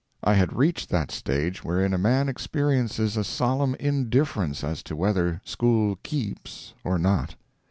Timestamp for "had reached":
0.33-0.89